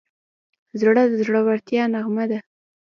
[0.79, 2.39] زړه د زړورتیا نغمه ده.